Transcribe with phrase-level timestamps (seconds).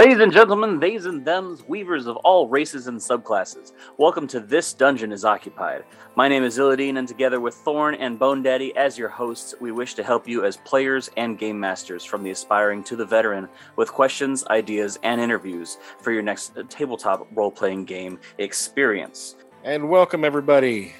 [0.00, 4.72] Ladies and gentlemen, theys and thems, weavers of all races and subclasses, welcome to This
[4.72, 5.84] Dungeon is Occupied.
[6.16, 9.72] My name is Illadine, and together with Thorn and Bone Daddy as your hosts, we
[9.72, 13.46] wish to help you as players and game masters from the aspiring to the veteran
[13.76, 19.36] with questions, ideas, and interviews for your next tabletop role playing game experience.
[19.64, 20.94] And welcome, everybody.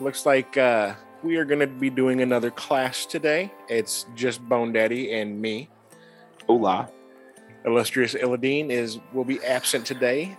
[0.00, 3.52] Looks like uh, we are going to be doing another class today.
[3.68, 5.68] It's just Bone Daddy and me.
[6.46, 6.88] Hola.
[7.66, 10.36] Illustrious Illadine is will be absent today,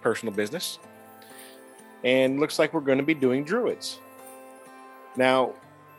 [0.00, 0.78] personal business.
[2.04, 4.00] And looks like we're going to be doing druids.
[5.16, 5.52] Now,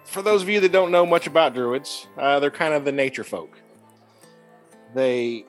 [0.03, 2.91] for those of you that don't know much about druids, uh, they're kind of the
[2.91, 3.57] nature folk.
[4.93, 5.45] They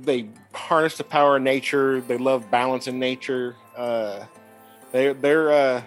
[0.00, 2.00] they harness the power of nature.
[2.00, 3.56] They love balance in nature.
[3.76, 4.24] Uh,
[4.92, 5.82] they they're uh,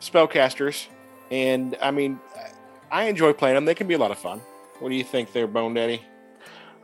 [0.00, 0.86] spellcasters,
[1.30, 2.20] and I mean,
[2.90, 3.64] I enjoy playing them.
[3.64, 4.40] They can be a lot of fun.
[4.78, 6.02] What do you think, there, Bone Daddy?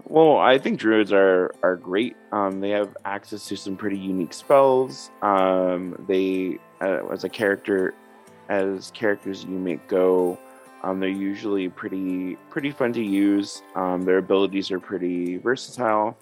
[0.07, 2.17] Well, I think druids are are great.
[2.31, 5.11] Um, they have access to some pretty unique spells.
[5.23, 7.95] Um, they, uh, as a character,
[8.51, 10.39] as characters you may go,
[10.83, 13.63] um, they're usually pretty pretty fun to use.
[13.75, 16.19] Um, their abilities are pretty versatile,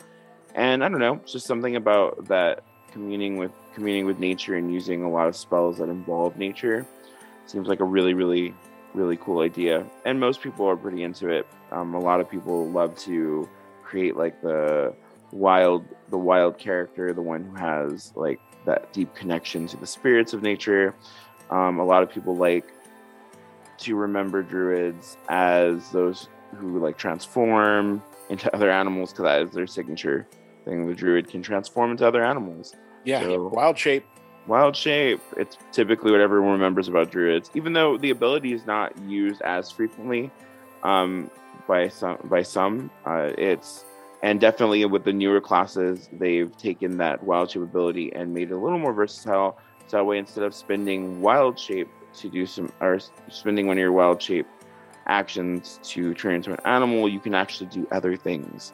[0.54, 5.02] and I don't know, just something about that communing with communing with nature and using
[5.02, 6.86] a lot of spells that involve nature
[7.46, 8.54] seems like a really really
[8.94, 9.84] really cool idea.
[10.04, 11.46] And most people are pretty into it.
[11.72, 13.48] Um, a lot of people love to
[13.92, 14.94] create like the
[15.32, 20.32] wild the wild character the one who has like that deep connection to the spirits
[20.32, 20.94] of nature.
[21.50, 22.64] Um, a lot of people like
[23.78, 29.66] to remember druids as those who like transform into other animals because that is their
[29.66, 30.26] signature
[30.64, 30.86] thing.
[30.86, 32.74] The druid can transform into other animals.
[33.04, 34.06] Yeah, So- wild shape.
[34.46, 35.20] wild shape.
[35.36, 37.50] It's typically what everyone remembers about druids.
[37.54, 40.30] Even though the ability is not used as frequently
[40.82, 41.30] um,
[41.66, 43.84] by some by some uh, it's
[44.22, 48.54] and definitely with the newer classes they've taken that wild shape ability and made it
[48.54, 49.58] a little more versatile.
[49.88, 53.80] So that way instead of spending wild shape to do some or spending one of
[53.80, 54.46] your wild shape
[55.06, 58.72] actions to turn into an animal you can actually do other things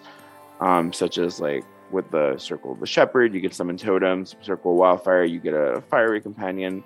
[0.60, 4.72] um, such as like with the circle of the shepherd you get summon totems circle
[4.72, 6.84] of wildfire you get a fiery companion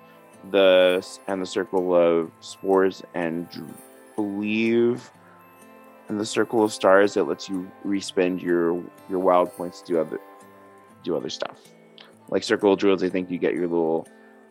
[0.51, 3.47] the and the circle of spores and
[4.15, 5.11] believe
[6.13, 9.99] in the circle of stars it lets you respend your your wild points to do
[9.99, 10.19] other
[11.03, 11.57] do other stuff
[12.29, 14.07] like circle of druids i think you get your little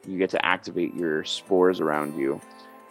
[0.06, 2.40] you get to activate your spores around you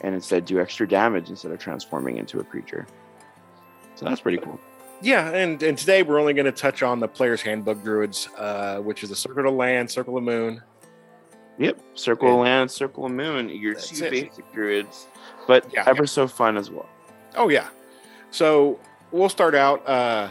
[0.05, 2.87] and instead do extra damage instead of transforming into a creature
[3.95, 4.57] so that's pretty cool
[5.01, 8.77] Yeah, and, and today we're only going to touch on the player's handbook druids, uh,
[8.77, 10.61] which is a circle of land, circle of moon.
[11.57, 13.49] Yep, circle of land, circle of moon.
[13.49, 14.11] Your two it.
[14.11, 15.07] basic druids,
[15.47, 15.83] but Yeah.
[15.87, 16.87] ever so fun as well.
[17.35, 17.67] Oh yeah.
[18.31, 18.79] So
[19.11, 19.87] we'll start out.
[19.87, 20.29] Uh,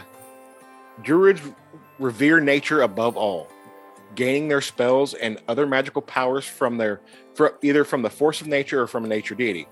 [1.03, 1.41] druids
[1.99, 3.47] revere nature above all,
[4.15, 7.01] gaining their spells and other magical powers from their,
[7.61, 9.67] either from the force of nature or from a nature deity.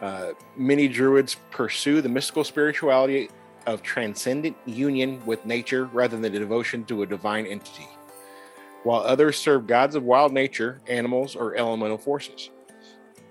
[0.00, 3.30] Uh, many druids pursue the mystical spirituality
[3.66, 7.88] of transcendent union with nature rather than the devotion to a divine entity,
[8.82, 12.50] while others serve gods of wild nature, animals, or elemental forces.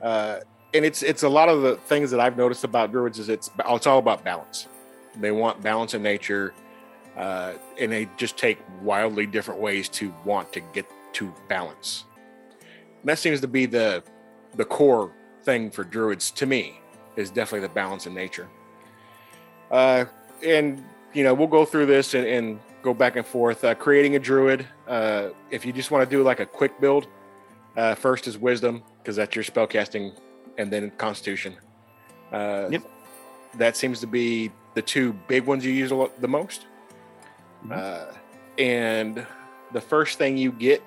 [0.02, 0.40] Uh,
[0.74, 3.52] and it's it's a lot of the things that I've noticed about druids is it's
[3.70, 4.68] it's all about balance.
[5.20, 6.54] They want balance in nature,
[7.16, 12.06] uh, and they just take wildly different ways to want to get to balance.
[13.02, 14.04] And that seems to be the
[14.56, 15.12] the core
[15.44, 16.80] thing for druids to me
[17.16, 18.50] is definitely the balance in nature.
[19.70, 20.06] Uh,
[20.44, 20.84] and
[21.14, 23.64] you know we'll go through this and, and go back and forth.
[23.64, 27.08] Uh, creating a druid, uh, if you just want to do like a quick build,
[27.78, 30.14] uh, first is wisdom because that's your spellcasting,
[30.58, 31.56] and then constitution.
[32.32, 32.84] Uh, Yep.
[33.56, 36.66] That seems to be the two big ones you use a lot, the most.
[37.66, 37.72] Mhm.
[37.78, 38.12] Uh,
[38.58, 39.26] and
[39.72, 40.82] the first thing you get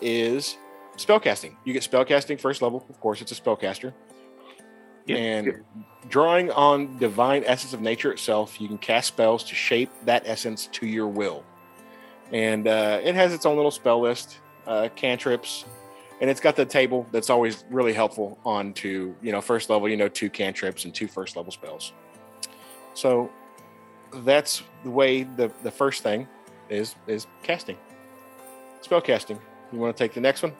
[0.00, 0.56] is
[0.96, 1.56] spellcasting.
[1.64, 2.84] You get spellcasting first level.
[2.88, 3.92] Of course, it's a spellcaster.
[5.06, 5.18] Yep.
[5.18, 5.64] And
[6.08, 10.68] drawing on divine essence of nature itself, you can cast spells to shape that essence
[10.72, 11.42] to your will.
[12.32, 15.64] And uh, it has its own little spell list, uh, cantrips,
[16.22, 19.88] and it's got the table that's always really helpful on to you know first level.
[19.88, 21.92] You know, two cantrips and two first level spells.
[22.94, 23.28] So
[24.14, 26.28] that's the way the the first thing
[26.70, 27.76] is is casting,
[28.80, 29.38] spell casting.
[29.72, 30.52] You want to take the next one?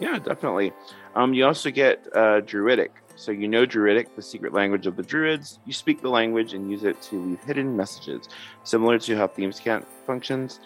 [0.00, 0.72] Yeah, definitely.
[1.14, 2.92] Um, you also get uh, Druidic.
[3.14, 5.60] So you know Druidic, the secret language of the Druids.
[5.66, 8.28] You speak the language and use it to leave hidden messages,
[8.64, 10.58] similar to how Thieves' Cant functions.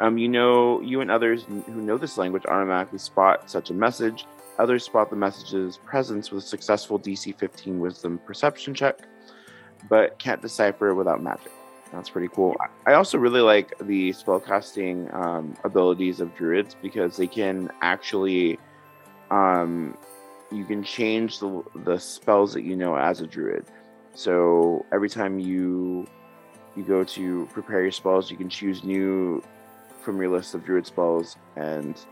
[0.00, 4.24] Um, you know, you and others who know this language automatically spot such a message.
[4.58, 8.98] Others spot the message's presence with a successful DC 15 Wisdom Perception check,
[9.90, 11.52] but can't decipher it without magic.
[11.92, 12.56] That's pretty cool.
[12.86, 18.58] I also really like the spellcasting um, abilities of druids because they can actually,
[19.30, 19.98] um,
[20.50, 23.66] you can change the the spells that you know as a druid.
[24.14, 26.06] So every time you
[26.76, 29.42] you go to prepare your spells, you can choose new
[30.10, 32.04] from your list of druid spells and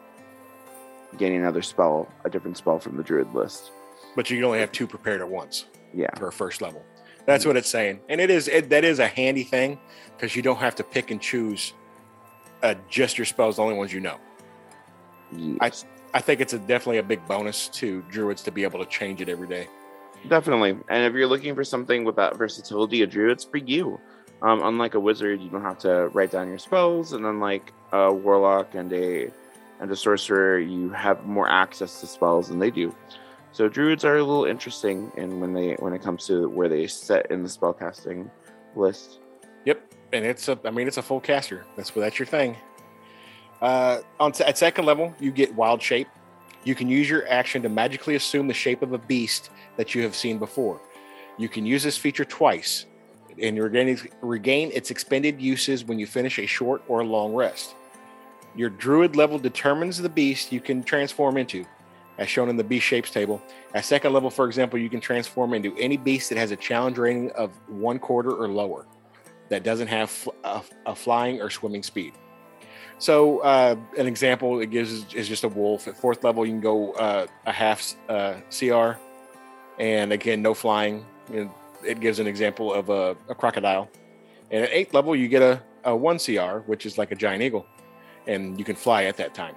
[1.16, 3.72] gain another spell, a different spell from the druid list.
[4.14, 6.84] But you can only have two prepared at once Yeah, for a first level.
[7.26, 9.78] That's what it's saying, and it is it, that is a handy thing
[10.16, 11.74] because you don't have to pick and choose
[12.62, 14.18] uh, just your spells, the only ones you know.
[15.32, 15.84] yes.
[16.14, 19.20] I think it's a, definitely a big bonus to druids to be able to change
[19.20, 19.68] it every day.
[20.26, 20.70] Definitely.
[20.88, 24.00] And if you're looking for something with that versatility, a druid's for you.
[24.40, 28.12] Um, unlike a wizard, you don't have to write down your spells, and unlike a
[28.12, 29.30] warlock and a
[29.80, 32.94] and a sorcerer, you have more access to spells than they do.
[33.52, 36.86] So druids are a little interesting in when they when it comes to where they
[36.86, 38.30] set in the spellcasting
[38.76, 39.18] list.
[39.64, 41.64] Yep, and it's a I mean it's a full caster.
[41.76, 42.56] That's that's your thing.
[43.60, 46.08] Uh, on at second level, you get wild shape.
[46.64, 50.02] You can use your action to magically assume the shape of a beast that you
[50.02, 50.80] have seen before.
[51.38, 52.86] You can use this feature twice,
[53.40, 57.74] and you regain, regain its expended uses when you finish a short or long rest.
[58.56, 61.64] Your druid level determines the beast you can transform into,
[62.18, 63.42] as shown in the beast shapes table.
[63.74, 66.98] At second level, for example, you can transform into any beast that has a challenge
[66.98, 68.86] rating of one quarter or lower
[69.48, 72.14] that doesn't have a, a flying or swimming speed.
[72.98, 75.86] So, uh, an example it gives is, is just a wolf.
[75.86, 78.98] At fourth level, you can go uh, a half uh, CR,
[79.78, 81.06] and again, no flying.
[81.32, 81.50] And
[81.84, 83.88] It gives an example of a, a crocodile.
[84.50, 87.42] And at eighth level, you get a, a one CR, which is like a giant
[87.42, 87.66] eagle,
[88.26, 89.54] and you can fly at that time.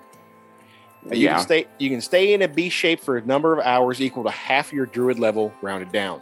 [1.10, 1.36] You yeah.
[1.36, 4.24] can stay you can stay in a beast shape for a number of hours equal
[4.24, 6.22] to half your druid level rounded down.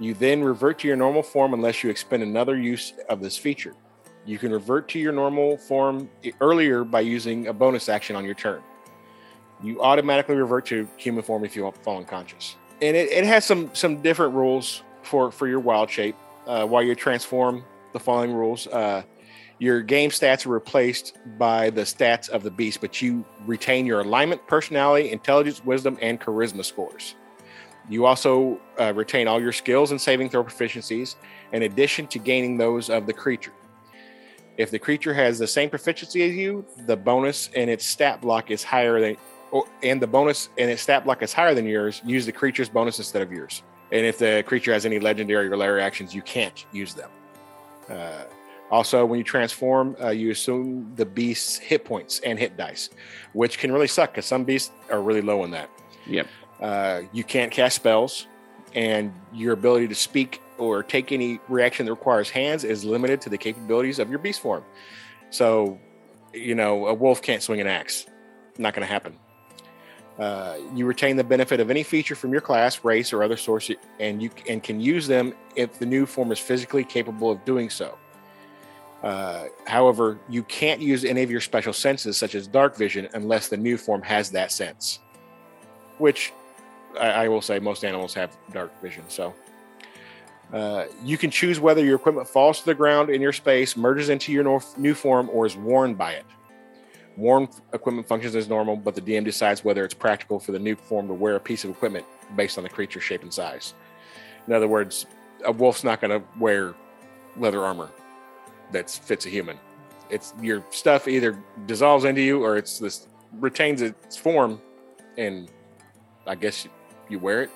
[0.00, 3.74] You then revert to your normal form unless you expend another use of this feature.
[4.26, 6.10] You can revert to your normal form
[6.40, 8.62] earlier by using a bonus action on your turn.
[9.62, 12.56] You automatically revert to human form if you fall unconscious.
[12.82, 16.16] And it, it has some some different rules for for your wild shape.
[16.46, 19.02] Uh, while you transform, the following rules: uh,
[19.58, 24.00] your game stats are replaced by the stats of the beast, but you retain your
[24.00, 27.16] alignment, personality, intelligence, wisdom, and charisma scores.
[27.88, 31.16] You also uh, retain all your skills and saving throw proficiencies,
[31.52, 33.52] in addition to gaining those of the creature.
[34.56, 38.50] If the creature has the same proficiency as you, the bonus in its stat block
[38.50, 39.16] is higher than,
[39.50, 42.00] or, and the bonus in its stat block is higher than yours.
[42.04, 43.62] Use the creature's bonus instead of yours.
[43.92, 47.10] And if the creature has any legendary or lair actions, you can't use them.
[47.88, 48.24] Uh,
[48.70, 52.90] also, when you transform, uh, you assume the beast's hit points and hit dice,
[53.32, 55.68] which can really suck because some beasts are really low in that.
[56.06, 56.28] Yep.
[56.60, 58.26] Uh, you can't cast spells,
[58.74, 63.28] and your ability to speak or take any reaction that requires hands is limited to
[63.28, 64.62] the capabilities of your beast form.
[65.30, 65.80] So,
[66.32, 68.06] you know, a wolf can't swing an axe.
[68.58, 69.16] Not going to happen.
[70.20, 73.70] Uh, you retain the benefit of any feature from your class, race, or other source,
[74.00, 77.70] and you and can use them if the new form is physically capable of doing
[77.70, 77.96] so.
[79.02, 83.48] Uh, however, you can't use any of your special senses, such as dark vision, unless
[83.48, 84.98] the new form has that sense.
[85.96, 86.34] Which
[87.00, 89.04] I, I will say most animals have dark vision.
[89.08, 89.34] So
[90.52, 94.10] uh, you can choose whether your equipment falls to the ground in your space, merges
[94.10, 96.26] into your new form, or is worn by it.
[97.20, 100.74] Worn equipment functions as normal, but the DM decides whether it's practical for the new
[100.74, 103.74] form to wear a piece of equipment based on the creature's shape and size.
[104.46, 105.04] In other words,
[105.44, 106.74] a wolf's not going to wear
[107.36, 107.90] leather armor
[108.72, 109.58] that fits a human.
[110.08, 113.06] It's your stuff either dissolves into you or it's this
[113.38, 114.58] retains its form,
[115.18, 115.50] and
[116.26, 116.66] I guess
[117.10, 117.50] you wear it.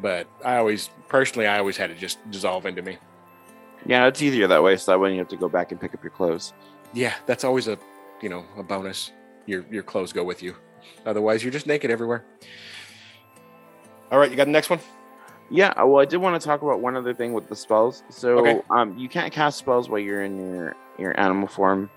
[0.00, 2.98] But I always, personally, I always had it just dissolve into me.
[3.86, 5.94] Yeah, it's easier that way, so that way you have to go back and pick
[5.94, 6.52] up your clothes.
[6.92, 7.78] Yeah, that's always a,
[8.22, 9.12] you know, a bonus.
[9.46, 10.54] Your your clothes go with you.
[11.06, 12.24] Otherwise, you're just naked everywhere.
[14.10, 14.80] All right, you got the next one.
[15.50, 18.04] Yeah, uh, well, I did want to talk about one other thing with the spells.
[18.08, 18.60] So, Okay.
[18.70, 21.90] um, you can't cast spells while you're in your your animal form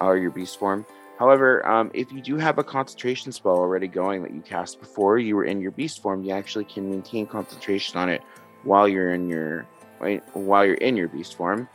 [0.00, 0.86] or your beast form.
[1.18, 5.18] However, um, if you do have a concentration spell already going that you cast before
[5.18, 8.20] you were in your beast form, you actually can maintain concentration on it
[8.64, 9.66] while you're in your
[10.34, 11.68] while you're in your beast form,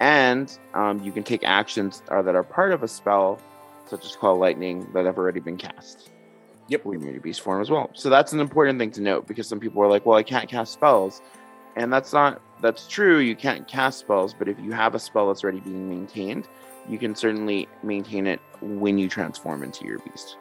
[0.00, 3.40] and um, you can take actions uh, that are part of a spell,
[3.86, 6.10] such as call lightning, that have already been cast.
[6.68, 6.86] Yep.
[6.86, 7.90] in your beast form as well.
[7.94, 10.48] So that's an important thing to note because some people are like, "Well, I can't
[10.48, 11.22] cast spells,"
[11.76, 13.18] and that's not that's true.
[13.18, 16.48] You can't cast spells, but if you have a spell that's already being maintained,
[16.88, 20.38] you can certainly maintain it when you transform into your beast.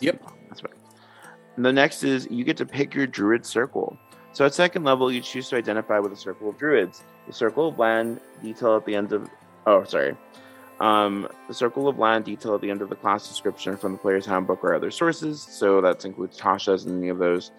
[0.00, 0.22] Yep.
[0.48, 0.74] That's right.
[1.56, 3.96] The next is you get to pick your druid circle.
[4.32, 7.04] So at second level, you choose to identify with a circle of druids.
[7.26, 9.28] The circle of land detail at the end of
[9.66, 10.16] oh sorry.
[10.80, 13.98] Um, the circle of land detail at the end of the class description from the
[13.98, 15.40] player's handbook or other sources.
[15.40, 17.52] So that includes Tasha's and any of those.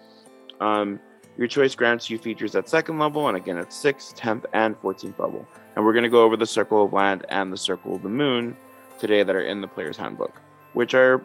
[0.60, 1.00] Um,
[1.38, 5.18] your choice grants you features at second level, and again at sixth, tenth, and fourteenth
[5.18, 5.46] level.
[5.74, 8.08] And we're going to go over the circle of land and the circle of the
[8.08, 8.56] moon
[8.98, 10.40] today that are in the player's handbook,
[10.72, 11.24] which are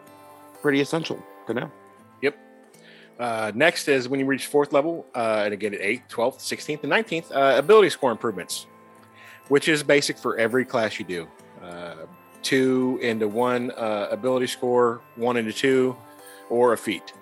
[0.60, 1.70] pretty essential to know.
[3.22, 6.82] Uh, next is when you reach fourth level, uh, and again at 8th, 12th, 16th,
[6.82, 8.66] and 19th, uh, ability score improvements,
[9.46, 11.28] which is basic for every class you do.
[11.62, 11.94] Uh,
[12.42, 15.96] two into one uh, ability score, one into two,
[16.50, 17.12] or a feat.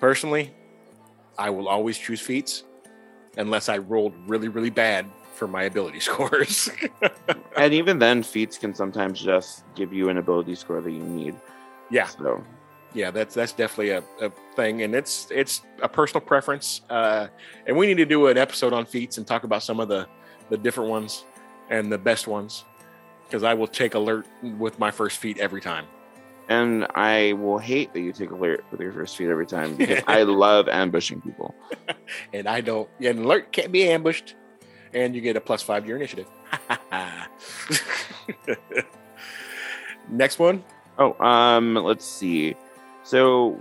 [0.00, 0.50] Personally,
[1.36, 2.64] I will always choose feats
[3.36, 5.04] unless I rolled really, really bad
[5.34, 6.70] for my ability scores.
[7.54, 11.34] and even then, feats can sometimes just give you an ability score that you need.
[11.90, 12.42] yeah, So
[12.94, 16.82] yeah, that's that's definitely a, a thing, and it's it's a personal preference.
[16.88, 17.28] Uh,
[17.66, 20.06] and we need to do an episode on feats and talk about some of the
[20.50, 21.24] the different ones
[21.70, 22.64] and the best ones,
[23.26, 25.84] because I will take alert with my first feat every time.
[26.48, 30.02] And I will hate that you take alert with your first feed every time because
[30.06, 31.54] I love ambushing people.
[32.32, 32.88] And I don't.
[32.98, 34.34] Yeah, an alert can't be ambushed,
[34.94, 36.26] and you get a plus five to your initiative.
[40.08, 40.64] Next one.
[40.98, 42.56] Oh, um, let's see.
[43.08, 43.58] So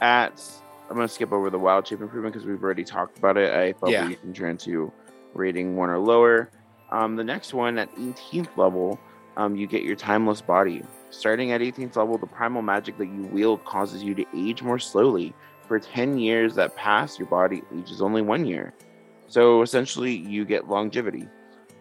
[0.00, 0.42] at
[0.88, 3.52] I'm gonna skip over the wild shape improvement because we've already talked about it.
[3.52, 4.08] I thought Yeah.
[4.08, 4.90] we can turn to
[5.34, 6.48] rating one or lower.
[6.90, 8.98] Um, the next one at 18th level,
[9.36, 10.82] um, you get your timeless body.
[11.10, 14.78] Starting at 18th level, the primal magic that you wield causes you to age more
[14.78, 15.34] slowly.
[15.66, 18.72] For 10 years that pass, your body ages only one year.
[19.26, 21.28] So essentially, you get longevity,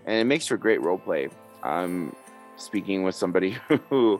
[0.05, 1.29] and it makes for great role play.
[1.63, 2.13] Um,
[2.57, 3.51] speaking with somebody
[3.89, 4.19] who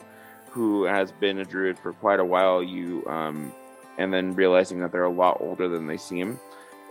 [0.58, 3.54] who has been a druid for quite a while, you um,
[3.98, 6.40] and then realizing that they're a lot older than they seem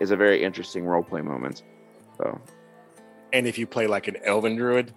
[0.00, 1.62] is a very interesting roleplay moment.
[2.16, 2.40] So,
[3.32, 4.94] And if you play like an elven druid,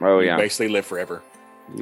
[0.00, 1.22] oh you yeah, basically live forever.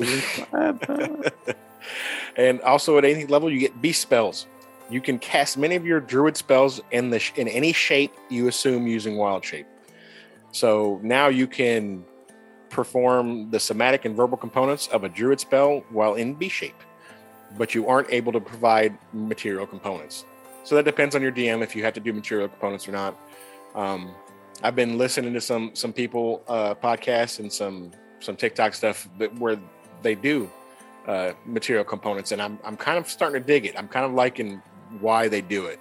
[2.37, 4.47] And also at any level, you get beast spells.
[4.89, 8.49] You can cast many of your druid spells in the sh- in any shape you
[8.49, 9.67] assume using wild shape.
[10.53, 12.05] So now you can
[12.71, 16.81] perform the somatic and verbal components of a druid spell while in B shape,
[17.57, 20.25] but you aren't able to provide material components.
[20.65, 23.19] So that depends on your DM if you have to do material components or not.
[23.75, 24.15] Um,
[24.63, 29.35] I've been listening to some some people uh, podcasts and some some TikTok stuff that
[29.39, 29.59] where
[30.03, 30.51] they do
[31.07, 33.79] uh, material components, and I'm I'm kind of starting to dig it.
[33.79, 34.61] I'm kind of liking
[35.01, 35.79] why they do it.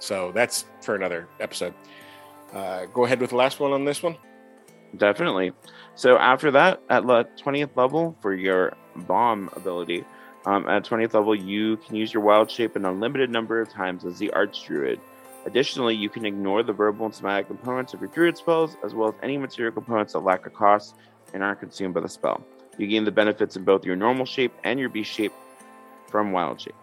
[0.00, 1.74] So that's for another episode.
[2.52, 4.16] Uh, go ahead with the last one on this one.
[4.96, 5.52] Definitely.
[6.00, 10.02] So after that, at the twentieth level for your bomb ability,
[10.46, 14.06] um, at twentieth level you can use your wild shape an unlimited number of times
[14.06, 14.98] as the arch druid.
[15.44, 19.10] Additionally, you can ignore the verbal and somatic components of your druid spells, as well
[19.10, 20.96] as any material components that lack a cost
[21.34, 22.42] and aren't consumed by the spell.
[22.78, 25.34] You gain the benefits in both your normal shape and your beast shape
[26.08, 26.76] from wild shape.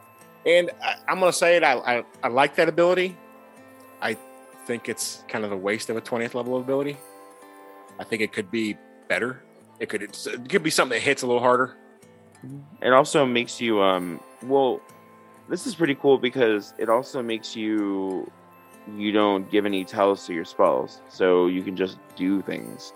[0.46, 1.64] And I, I'm going to say it.
[1.64, 3.18] I, I I like that ability.
[4.00, 4.16] I
[4.68, 6.98] think it's kind of a waste of a 20th level ability.
[8.00, 9.42] I think it could be better.
[9.80, 11.76] It could it could be something that hits a little harder.
[12.82, 14.82] It also makes you um well
[15.50, 18.30] this is pretty cool because it also makes you
[18.96, 21.02] you don't give any tells to your spells.
[21.10, 22.94] So you can just do things.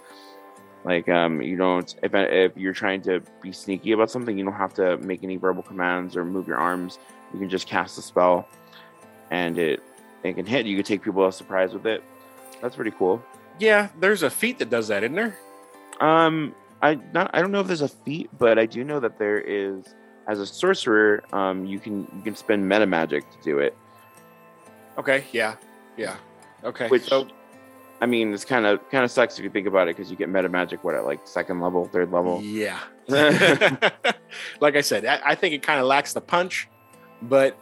[0.83, 4.53] Like um you don't if if you're trying to be sneaky about something, you don't
[4.53, 6.97] have to make any verbal commands or move your arms.
[7.33, 8.47] You can just cast a spell
[9.29, 9.81] and it
[10.23, 10.65] it can hit.
[10.65, 12.03] You can take people by surprise with it.
[12.61, 13.23] That's pretty cool.
[13.59, 15.37] Yeah, there's a feat that does that, isn't there?
[16.01, 19.17] Um, I not I don't know if there's a feat, but I do know that
[19.17, 19.85] there is.
[20.27, 23.75] As a sorcerer, um, you can you can spend meta magic to do it.
[24.97, 25.23] Okay.
[25.31, 25.55] Yeah.
[25.97, 26.15] Yeah.
[26.63, 26.87] Okay.
[26.89, 27.27] Which, so
[28.01, 30.17] I mean, it's kind of kind of sucks if you think about it because you
[30.17, 32.41] get meta magic what at like second level, third level.
[32.41, 32.79] Yeah.
[34.59, 36.67] like I said, I, I think it kind of lacks the punch,
[37.23, 37.57] but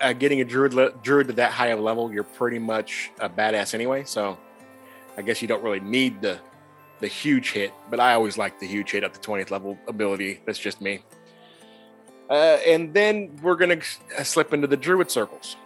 [0.00, 3.10] uh, getting a druid le- druid to that high of a level, you're pretty much
[3.20, 4.04] a badass anyway.
[4.04, 4.38] So
[5.16, 6.40] I guess you don't really need the
[7.00, 7.72] the huge hit.
[7.90, 10.40] But I always like the huge hit at the 20th level ability.
[10.46, 11.02] That's just me.
[12.30, 13.80] Uh, and then we're gonna
[14.22, 15.56] slip into the druid circles.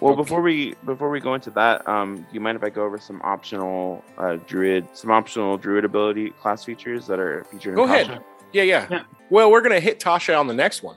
[0.00, 0.22] Well, Okay.
[0.22, 2.98] before we before we go into that, um, do you mind if I go over
[2.98, 7.74] some optional uh, druid some optional druid ability class features that are featured?
[7.76, 8.06] Go in ahead.
[8.06, 8.22] Tasha?
[8.52, 9.02] Yeah, yeah, Yeah.
[9.28, 10.96] Well, we're gonna hit Tasha on the next one.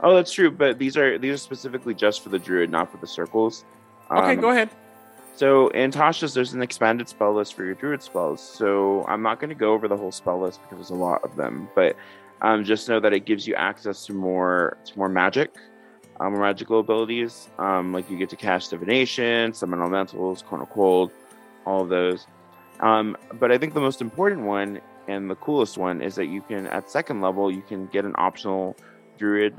[0.00, 0.50] Oh, that's true.
[0.50, 3.64] But these are these are specifically just for the druid, not for the circles.
[4.10, 4.70] Okay, Um, go ahead.
[5.36, 8.40] So in Tasha's, there's an expanded spell list for your druid spells.
[8.40, 11.24] So I'm not going to go over the whole spell list because there's a lot
[11.24, 11.96] of them, but
[12.42, 15.54] um, just know that it gives you access to more to more magic,
[16.20, 17.48] um, magical abilities.
[17.58, 21.10] Um, like you get to cast divination, summon elementals, cone of cold,
[21.66, 22.26] all of those.
[22.80, 26.42] Um, but I think the most important one and the coolest one is that you
[26.42, 28.76] can, at second level, you can get an optional
[29.18, 29.54] druid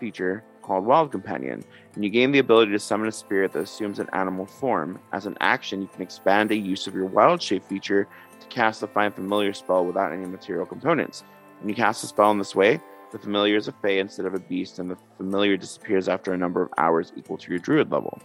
[0.00, 3.98] feature called Wild Companion, and you gain the ability to summon a spirit that assumes
[3.98, 5.00] an animal form.
[5.12, 8.06] As an action, you can expand a use of your Wild Shape feature
[8.40, 11.24] to cast a Find Familiar spell without any material components.
[11.60, 14.34] When you cast a spell in this way, the familiar is a Fey instead of
[14.34, 17.90] a beast, and the familiar disappears after a number of hours equal to your druid
[17.90, 18.20] level.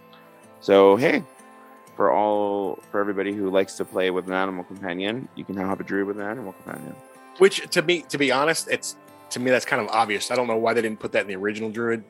[0.60, 1.24] So, hey,
[1.96, 5.70] for all for everybody who likes to play with an animal companion, you can now
[5.70, 6.94] have a druid with an animal companion.
[7.38, 8.98] Which to me, to be honest, it's
[9.30, 10.30] to me that's kind of obvious.
[10.30, 12.04] I don't know why they didn't put that in the original druid,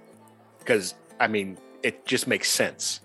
[0.63, 3.01] because I mean it just makes sense.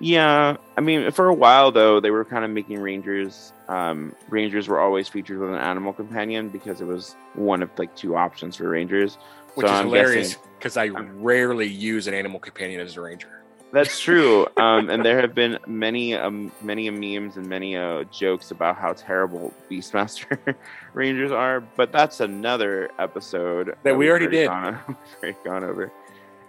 [0.00, 3.52] Yeah, I mean, for a while though, they were kind of making rangers.
[3.68, 7.94] Um, rangers were always featured with an animal companion because it was one of like
[7.94, 9.16] two options for rangers.
[9.54, 13.28] Which So is I'm hilarious because I rarely use an animal companion as a ranger.
[13.72, 18.50] That's true, um, and there have been many, um, many memes and many uh, jokes
[18.50, 20.56] about how terrible Beastmaster
[20.94, 21.60] Rangers are.
[21.60, 24.48] But that's another episode That we we've already did.
[24.48, 24.96] Gone,
[25.44, 25.92] gone over.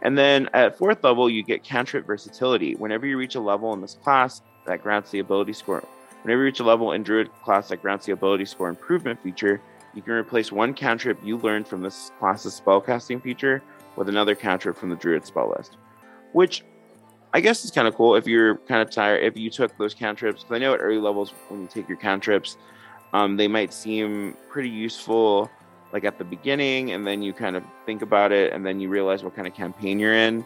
[0.03, 2.75] And then at fourth level, you get cantrip versatility.
[2.75, 5.83] Whenever you reach a level in this class that grants the ability score,
[6.21, 9.61] whenever you reach a level in Druid class that grants the ability score improvement feature,
[9.95, 13.63] you can replace one cantrip you learned from this class's spellcasting feature
[13.95, 15.77] with another cantrip from the Druid spell list.
[16.33, 16.65] Which
[17.33, 19.23] I guess is kind of cool if you're kind of tired.
[19.23, 21.97] If you took those cantrips, because I know at early levels when you take your
[21.97, 22.57] cantrips,
[23.13, 25.49] um, they might seem pretty useful,
[25.93, 28.89] like at the beginning, and then you kind of think about it, and then you
[28.89, 30.45] realize what kind of campaign you're in,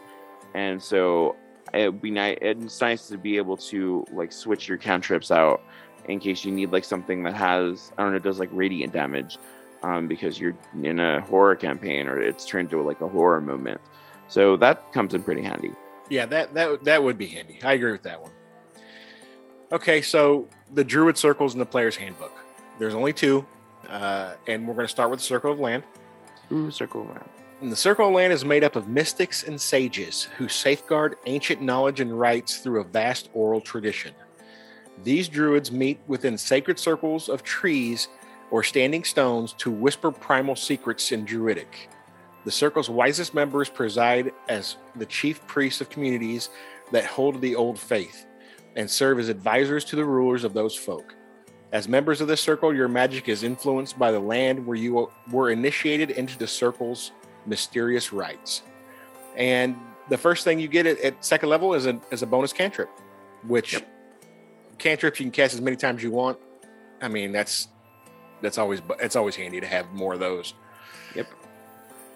[0.54, 1.34] and so
[1.74, 2.38] it would be nice.
[2.40, 5.62] It's nice to be able to like switch your cantrips out
[6.06, 9.38] in case you need like something that has I don't know does like radiant damage,
[9.82, 13.80] um, because you're in a horror campaign or it's turned to like a horror moment.
[14.28, 15.72] So that comes in pretty handy.
[16.10, 17.58] Yeah, that that that would be handy.
[17.62, 18.32] I agree with that one.
[19.72, 22.32] Okay, so the Druid circles in the player's handbook.
[22.78, 23.46] There's only two,
[23.88, 25.82] uh, and we're going to start with the Circle of Land.
[26.52, 27.28] Ooh, circle around.
[27.60, 31.60] And the Circle of Land is made up of mystics and sages who safeguard ancient
[31.60, 34.14] knowledge and rites through a vast oral tradition.
[35.04, 38.08] These druids meet within sacred circles of trees
[38.50, 41.90] or standing stones to whisper primal secrets in Druidic.
[42.44, 46.48] The circle's wisest members preside as the chief priests of communities
[46.92, 48.26] that hold the old faith
[48.76, 51.14] and serve as advisors to the rulers of those folk.
[51.70, 55.50] As members of this circle, your magic is influenced by the land where you were
[55.50, 57.12] initiated into the circle's
[57.44, 58.62] mysterious rites.
[59.36, 59.76] And
[60.08, 62.88] the first thing you get at, at second level is a, is a bonus cantrip,
[63.46, 63.82] which
[64.78, 66.38] cantrips you can cast as many times as you want.
[67.02, 67.68] I mean, that's
[68.40, 70.54] that's always it's always handy to have more of those.
[71.14, 71.26] Yep.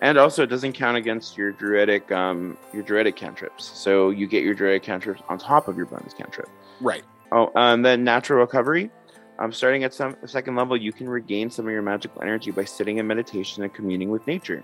[0.01, 3.65] And also, it doesn't count against your druidic um, your druidic cantrips.
[3.65, 6.49] So you get your druidic cantrips on top of your bonus cantrip.
[6.81, 7.05] Right.
[7.31, 8.91] Oh, and then natural recovery.
[9.39, 12.65] Um, starting at some second level, you can regain some of your magical energy by
[12.65, 14.63] sitting in meditation and communing with nature.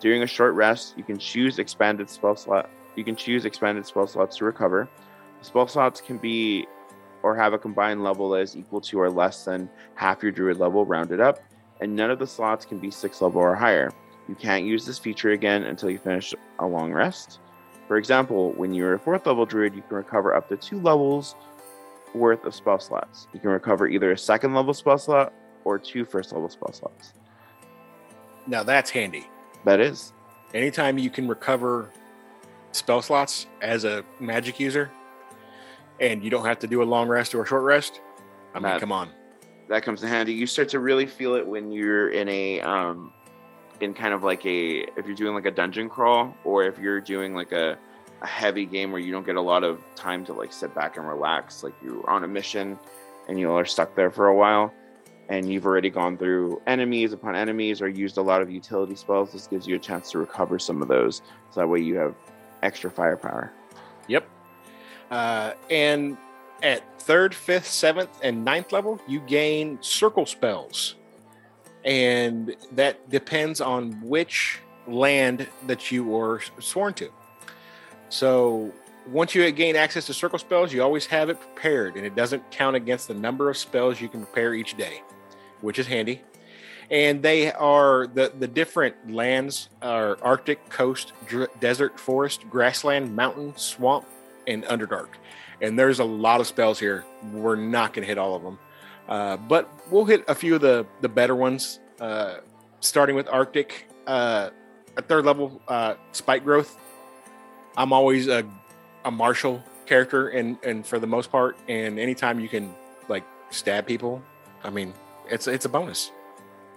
[0.00, 2.68] During a short rest, you can choose expanded spell slot.
[2.96, 4.88] You can choose expanded spell slots to recover.
[5.40, 6.66] Spell slots can be
[7.22, 10.58] or have a combined level that is equal to or less than half your druid
[10.58, 11.40] level, rounded up,
[11.80, 13.90] and none of the slots can be six level or higher.
[14.28, 17.40] You can't use this feature again until you finish a long rest.
[17.88, 21.34] For example, when you're a fourth level druid, you can recover up to two levels
[22.14, 23.26] worth of spell slots.
[23.32, 25.32] You can recover either a second level spell slot
[25.64, 27.12] or two first level spell slots.
[28.46, 29.26] Now that's handy.
[29.64, 30.12] That is.
[30.54, 31.90] Anytime you can recover
[32.72, 34.90] spell slots as a magic user,
[36.00, 38.00] and you don't have to do a long rest or a short rest.
[38.54, 39.10] I mean, That- come on.
[39.68, 40.34] That comes in handy.
[40.34, 43.12] You start to really feel it when you're in a um
[43.80, 47.00] in kind of like a if you're doing like a dungeon crawl or if you're
[47.00, 47.78] doing like a
[48.22, 50.96] a heavy game where you don't get a lot of time to like sit back
[50.96, 52.78] and relax like you're on a mission
[53.28, 54.72] and you are stuck there for a while
[55.28, 59.32] and you've already gone through enemies upon enemies or used a lot of utility spells
[59.32, 62.14] this gives you a chance to recover some of those so that way you have
[62.62, 63.52] extra firepower
[64.08, 64.28] Yep.
[65.10, 66.16] Uh, and
[66.62, 70.96] at third, fifth, seventh, and ninth level, you gain circle spells.
[71.84, 77.10] And that depends on which land that you are sworn to.
[78.12, 78.70] So
[79.06, 82.50] once you gain access to circle spells, you always have it prepared, and it doesn't
[82.50, 85.00] count against the number of spells you can prepare each day,
[85.62, 86.20] which is handy.
[86.90, 93.56] And they are the, the different lands are Arctic, coast, dr- desert, forest, grassland, mountain,
[93.56, 94.04] swamp,
[94.46, 95.08] and underdark.
[95.62, 97.06] And there's a lot of spells here.
[97.32, 98.58] We're not going to hit all of them,
[99.08, 101.80] uh, but we'll hit a few of the the better ones.
[101.98, 102.40] Uh,
[102.80, 104.50] starting with Arctic, uh,
[105.08, 106.76] third level, uh, spike growth.
[107.76, 108.44] I'm always a
[109.04, 112.74] a martial character, and and for the most part, and anytime you can
[113.08, 114.22] like stab people,
[114.62, 114.94] I mean,
[115.30, 116.10] it's it's a bonus.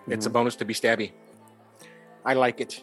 [0.08, 0.34] It's a Mhm.
[0.34, 1.12] bonus to be stabby.
[2.24, 2.82] I like it.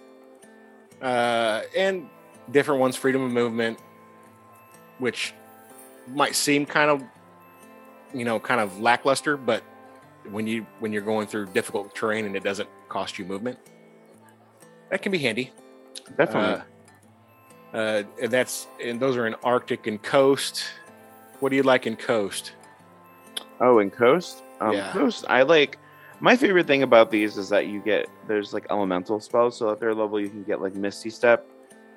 [1.01, 2.09] Uh, and
[2.51, 3.79] different ones, freedom of movement,
[4.99, 5.35] which
[6.09, 7.03] might seem kind of,
[8.15, 9.63] you know, kind of lackluster, but
[10.31, 13.59] when you when you're going through difficult terrain and it doesn't cost you movement,
[14.91, 15.51] that can be handy.
[16.17, 16.61] Definitely.
[16.61, 16.63] Uh,
[17.73, 20.65] uh, and that's and those are in Arctic and coast.
[21.41, 22.53] What do you like in coast?
[23.61, 24.43] Oh, in Coast.
[24.61, 24.93] Um, Yeah.
[24.93, 25.25] Coast.
[25.29, 25.79] I like.
[26.21, 29.57] My favorite thing about these is that you get there's like elemental spells.
[29.57, 31.47] So at their level, you can get like Misty Step.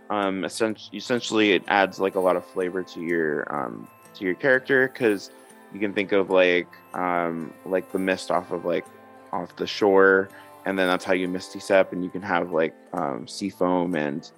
[0.09, 4.35] Um, essentially, essentially, it adds like a lot of flavor to your um to your
[4.35, 5.29] character because
[5.73, 8.85] you can think of like um like the mist off of like
[9.31, 10.29] off the shore,
[10.65, 13.95] and then that's how you Misty Step, and you can have like um, sea foam
[13.95, 14.31] and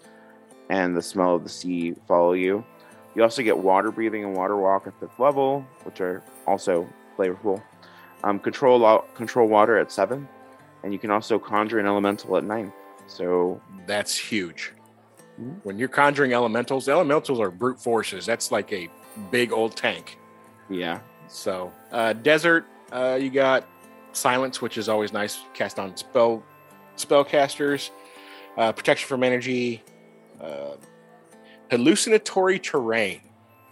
[0.69, 2.63] and the smell of the sea follow you.
[3.15, 7.61] You also get water breathing and water walk at fifth level, which are also flavorful.
[8.23, 10.27] Um, control control water at seven,
[10.83, 12.71] and you can also conjure an elemental at nine.
[13.07, 14.73] So That's huge.
[15.39, 15.59] Mhm.
[15.63, 18.25] When you're conjuring elementals, elementals are brute forces.
[18.25, 18.89] That's like a
[19.31, 20.17] big old tank.
[20.69, 20.99] yeah,
[21.29, 23.65] So, uh, desert, uh, you got
[24.13, 25.39] silence, which is always nice.
[25.53, 26.43] Cast on spell
[26.97, 27.89] spellcasters,
[28.57, 29.83] uh, protection from energy,
[30.41, 30.75] uh,
[31.71, 33.21] hallucinatory terrain.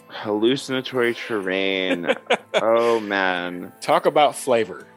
[0.10, 2.08] hallucinatory terrain.
[2.56, 4.88] oh man, Talk about flavor.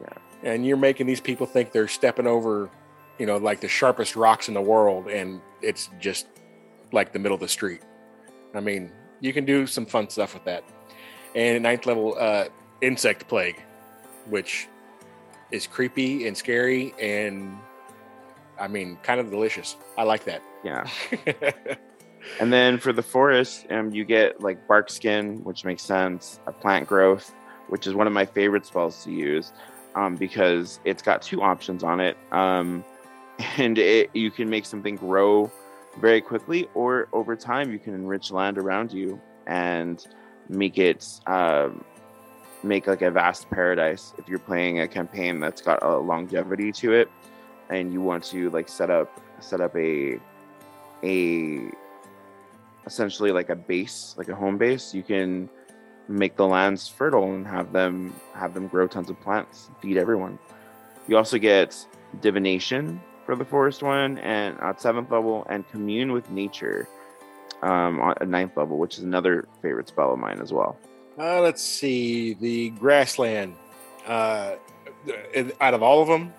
[0.00, 0.50] Yeah.
[0.50, 2.70] And you're making these people think they're stepping over,
[3.18, 6.26] you know, like the sharpest rocks in the world, and it's just
[6.92, 7.80] like the middle of the street.
[8.54, 10.64] I mean, you can do some fun stuff with that.
[11.34, 12.46] And ninth level, uh,
[12.82, 13.58] insect plague,
[14.26, 14.68] which
[15.50, 17.56] is creepy and scary, and
[18.60, 19.76] I mean, kind of delicious.
[19.96, 20.42] I like that.
[20.64, 20.88] Yeah.
[22.40, 26.40] And then for the forest, um, you get like bark skin, which makes sense.
[26.46, 27.34] A plant growth,
[27.68, 29.52] which is one of my favorite spells to use,
[29.94, 32.84] um, because it's got two options on it, um,
[33.56, 35.50] and it you can make something grow
[36.00, 40.06] very quickly, or over time you can enrich land around you and
[40.48, 41.84] make it um,
[42.62, 44.14] make like a vast paradise.
[44.16, 47.10] If you're playing a campaign that's got a longevity to it,
[47.68, 50.18] and you want to like set up set up a
[51.04, 51.70] a
[52.86, 55.48] essentially like a base, like a home base, you can
[56.08, 60.38] make the lands fertile and have them have them grow tons of plants, feed everyone.
[61.08, 61.76] You also get
[62.20, 66.88] divination for the forest one, and at seventh level, and commune with nature
[67.62, 70.76] um, on- at ninth level, which is another favorite spell of mine as well.
[71.18, 73.54] Uh, let's see the grassland.
[74.06, 74.54] Uh,
[75.60, 76.32] out of all of them,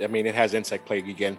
[0.00, 1.38] I mean, it has insect plague again,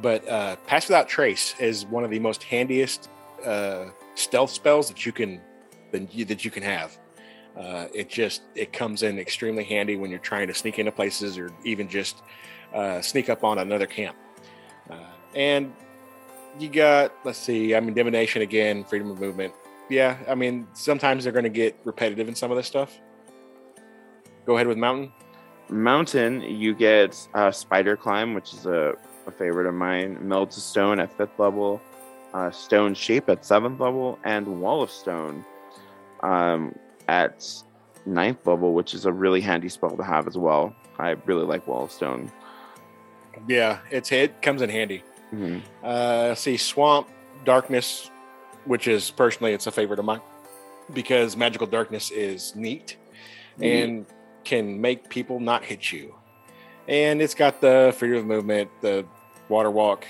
[0.00, 3.08] but uh, pass without trace is one of the most handiest
[3.44, 5.40] uh, stealth spells that you can
[5.92, 6.98] that you, that you can have.
[7.56, 11.38] Uh, it just it comes in extremely handy when you're trying to sneak into places
[11.38, 12.22] or even just
[12.74, 14.16] uh, sneak up on another camp.
[14.90, 14.96] Uh,
[15.34, 15.72] and
[16.58, 19.52] you got let's see, I mean, divination again, freedom of movement
[19.88, 23.00] yeah, I mean, sometimes they're going to get repetitive in some of this stuff.
[24.46, 25.12] Go ahead with mountain.
[25.70, 28.94] Mountain, you get uh, spider climb, which is a,
[29.28, 30.18] a favorite of mine.
[30.26, 31.80] Meld to stone at fifth level,
[32.34, 35.44] uh, stone shape at seventh level, and wall of stone
[36.22, 36.74] um,
[37.06, 37.46] at
[38.06, 40.74] ninth level, which is a really handy spell to have as well.
[40.98, 42.32] I really like wall of stone.
[43.46, 45.04] Yeah, it's it comes in handy.
[45.32, 45.62] Mhm.
[45.84, 47.06] Uh, see, swamp
[47.44, 48.10] darkness,
[48.64, 50.22] which is personally it's a favorite of mine
[50.92, 52.96] because magical darkness is neat
[53.60, 54.06] and
[54.44, 56.14] can make people not hit you.
[56.88, 59.04] And it's got the freedom of movement, the
[59.48, 60.06] water walk,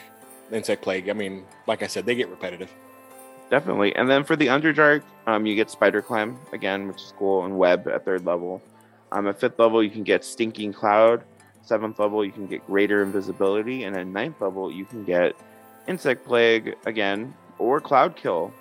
[0.52, 1.08] insect plague.
[1.08, 2.72] I mean, like I said, they get repetitive.
[3.50, 3.96] Definitely.
[3.96, 7.58] And then for the Underdark, um, you get Spider Climb again, which is cool, and
[7.58, 8.62] Web at third level.
[9.10, 11.24] Um, at fifth level, you can get Stinking Cloud.
[11.62, 13.84] Seventh level, you can get Greater Invisibility.
[13.84, 15.34] And at ninth level, you can get
[15.86, 18.52] Insect Plague again, or Cloud Kill.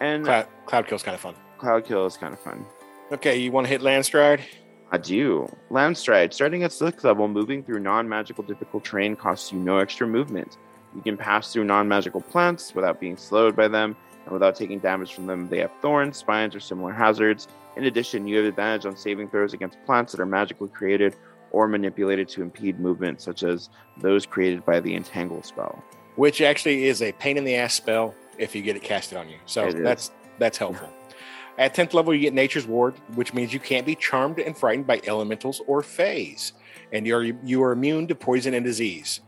[0.00, 1.34] And Cloud, cloud is kind of fun.
[1.58, 2.64] Cloud Kill is kind of fun.
[3.12, 4.40] Okay, you want to hit Landstride?
[4.90, 5.46] I do.
[5.70, 10.06] Landstride, starting at sixth level, moving through non magical difficult terrain costs you no extra
[10.06, 10.56] movement.
[10.94, 14.78] You can pass through non magical plants without being slowed by them and without taking
[14.78, 15.48] damage from them.
[15.48, 17.48] They have thorns, spines, or similar hazards.
[17.76, 21.14] In addition, you have advantage on saving throws against plants that are magically created
[21.50, 25.82] or manipulated to impede movement, such as those created by the Entangle spell.
[26.16, 29.28] which actually is a pain in the ass spell if you get it casted on
[29.28, 29.36] you.
[29.46, 29.82] So It is.
[29.82, 30.88] that's that's helpful.
[31.58, 34.86] At 10th level, you get Nature's Ward, which means you can't be charmed and frightened
[34.86, 36.52] by elementals or fays,
[36.92, 39.20] and you're you are immune to poison and disease.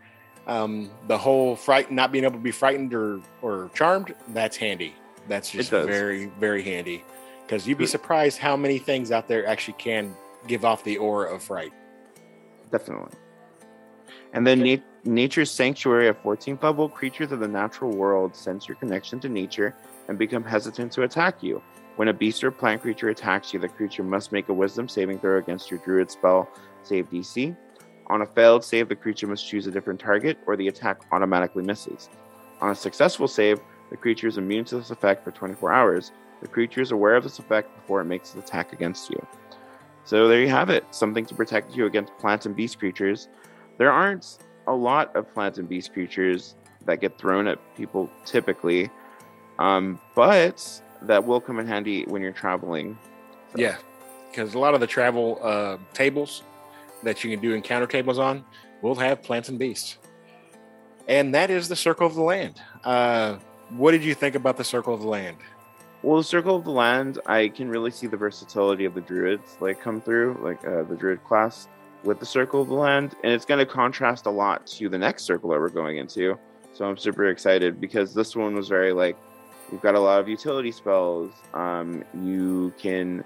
[0.46, 4.94] Um, the whole fright, not being able to be frightened or or charmed, that's handy.
[5.28, 7.04] That's just very very handy
[7.42, 10.14] because you'd be surprised how many things out there actually can
[10.46, 11.72] give off the aura of fright.
[12.70, 13.10] Definitely.
[14.32, 18.76] And then na- Nature's Sanctuary at 14th level, creatures of the natural world sense your
[18.76, 19.74] connection to nature
[20.08, 21.60] and become hesitant to attack you.
[21.96, 25.18] When a beast or plant creature attacks you, the creature must make a wisdom saving
[25.18, 26.48] throw against your druid spell
[26.82, 27.56] save DC.
[28.06, 31.62] On a failed save, the creature must choose a different target or the attack automatically
[31.62, 32.08] misses.
[32.60, 36.12] On a successful save, the creature is immune to this effect for 24 hours.
[36.42, 39.26] The creature is aware of this effect before it makes its attack against you.
[40.04, 43.28] So there you have it something to protect you against plant and beast creatures.
[43.78, 46.54] There aren't a lot of plant and beast creatures
[46.86, 48.90] that get thrown at people typically,
[49.58, 52.98] um, but that will come in handy when you're traveling.
[53.52, 53.60] So.
[53.60, 53.76] Yeah,
[54.30, 56.42] because a lot of the travel uh, tables
[57.02, 58.44] that you can do encounter tables on
[58.82, 59.98] will have plants and beasts.
[61.08, 62.60] And that is the Circle of the Land.
[62.84, 63.38] Uh,
[63.70, 65.38] what did you think about the Circle of the Land?
[66.02, 69.56] Well, the Circle of the Land, I can really see the versatility of the Druids
[69.60, 71.68] like come through, like uh, the Druid class
[72.04, 74.96] with the Circle of the Land, and it's going to contrast a lot to the
[74.96, 76.38] next circle that we're going into.
[76.72, 79.18] So I'm super excited because this one was very like
[79.72, 81.32] you've got a lot of utility spells.
[81.54, 83.24] Um, you can.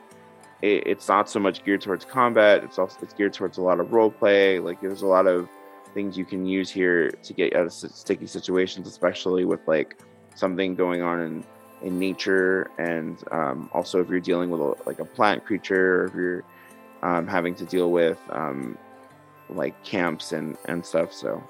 [0.63, 2.65] It, it's not so much geared towards combat.
[2.65, 4.59] It's also it's geared towards a lot of role play.
[4.59, 5.49] Like there's a lot of
[5.93, 10.01] things you can use here to get out of sticky situations, especially with like
[10.35, 11.45] something going on in
[11.83, 16.05] in nature, and um, also if you're dealing with a, like a plant creature, or
[16.07, 16.45] if you're
[17.03, 18.79] um, having to deal with um,
[19.49, 21.13] like camps and and stuff.
[21.13, 21.43] So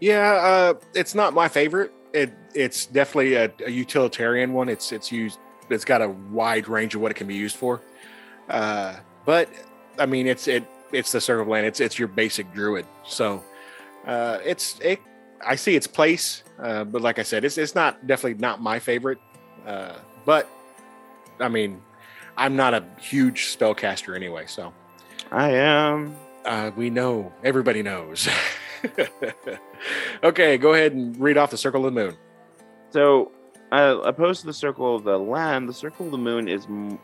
[0.00, 1.92] yeah, uh, it's not my favorite.
[2.12, 4.68] It it's definitely a, a, utilitarian one.
[4.68, 5.38] It's it's used.
[5.68, 7.82] It's got a wide range of what it can be used for.
[8.48, 9.48] Uh, but
[9.98, 11.66] I mean, it's it it's the circle land.
[11.66, 12.86] It's it's your basic druid.
[13.04, 13.42] So
[14.06, 15.00] uh, it's it.
[15.44, 18.78] I see its place, uh, but like I said, it's it's not definitely not my
[18.78, 19.18] favorite.
[19.66, 20.48] Uh, but
[21.40, 21.82] I mean,
[22.36, 24.72] I'm not a huge spellcaster anyway, so
[25.30, 26.16] I am.
[26.44, 27.32] Uh, we know.
[27.42, 28.28] Everybody knows.
[30.24, 32.16] okay, go ahead and read off the circle of the moon.
[32.90, 33.32] So,
[33.72, 36.98] uh, opposed to the circle of the land, the circle of the moon is m-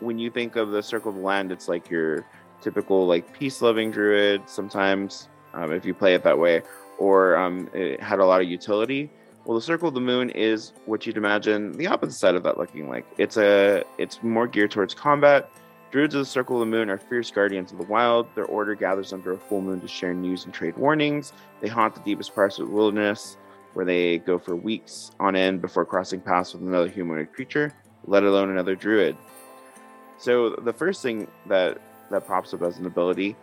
[0.00, 2.26] when you think of the circle of the land, it's like your
[2.60, 4.48] typical like peace-loving druid.
[4.48, 6.62] Sometimes, um, if you play it that way,
[6.98, 9.10] or um, it had a lot of utility.
[9.44, 12.58] Well, the circle of the moon is what you'd imagine the opposite side of that
[12.58, 13.04] looking like.
[13.18, 15.50] It's a it's more geared towards combat.
[15.92, 18.26] Druids of the Circle of the Moon are fierce guardians of the wild.
[18.34, 21.34] Their order gathers under a full moon to share news and trade warnings.
[21.60, 23.36] They haunt the deepest parts of the wilderness,
[23.74, 27.74] where they go for weeks on end before crossing paths with another humanoid creature,
[28.06, 29.18] let alone another druid.
[30.16, 31.78] So the first thing that
[32.10, 33.36] that pops up as an ability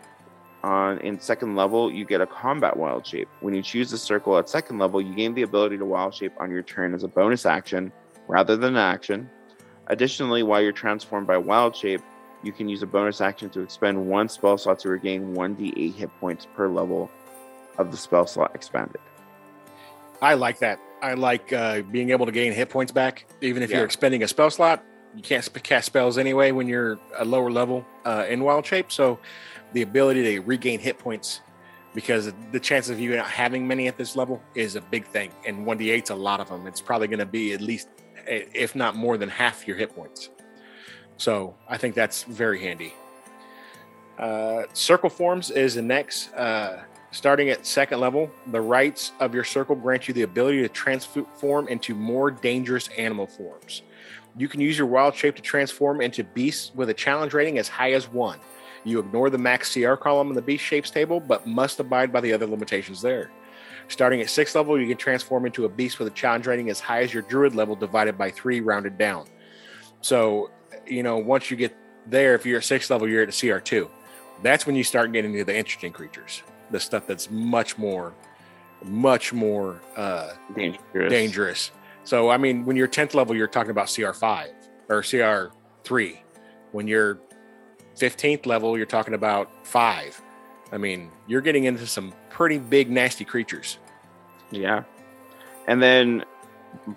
[0.64, 3.28] on in second level, you get a combat wild shape.
[3.42, 6.32] When you choose the circle at second level, you gain the ability to wild shape
[6.40, 7.92] on your turn as a bonus action
[8.26, 9.30] rather than an action.
[9.86, 12.02] Additionally, while you're transformed by wild shape,
[12.42, 16.20] you can use a bonus action to expend one spell slot to regain 1d8 hit
[16.20, 17.10] points per level
[17.78, 19.00] of the spell slot expended.
[20.22, 20.80] I like that.
[21.02, 23.76] I like uh, being able to gain hit points back, even if yeah.
[23.76, 24.84] you're expending a spell slot.
[25.14, 28.92] You can't cast spells anyway when you're a lower level uh, in wild shape.
[28.92, 29.18] So
[29.72, 31.40] the ability to regain hit points
[31.94, 35.32] because the chance of you not having many at this level is a big thing.
[35.46, 36.66] And 1d8's a lot of them.
[36.66, 37.88] It's probably going to be at least,
[38.26, 40.30] if not more than half your hit points.
[41.20, 42.94] So I think that's very handy.
[44.18, 46.32] Uh, circle forms is the next.
[46.32, 50.68] Uh, starting at second level, the rites of your circle grant you the ability to
[50.70, 53.82] transform into more dangerous animal forms.
[54.34, 57.68] You can use your wild shape to transform into beasts with a challenge rating as
[57.68, 58.38] high as one.
[58.84, 62.22] You ignore the max CR column in the beast shapes table, but must abide by
[62.22, 63.30] the other limitations there.
[63.88, 66.80] Starting at sixth level, you can transform into a beast with a challenge rating as
[66.80, 69.26] high as your druid level divided by three, rounded down.
[70.00, 70.50] So,
[70.86, 73.88] you know, once you get there, if you're at sixth level, you're at a CR2.
[74.42, 78.14] That's when you start getting into the interesting creatures, the stuff that's much more,
[78.84, 81.10] much more uh, dangerous.
[81.10, 81.70] dangerous.
[82.04, 84.48] So, I mean, when you're 10th level, you're talking about CR5
[84.88, 86.18] or CR3.
[86.72, 87.18] When you're
[87.98, 90.20] 15th level, you're talking about five.
[90.72, 93.78] I mean, you're getting into some pretty big, nasty creatures.
[94.50, 94.84] Yeah.
[95.66, 96.24] And then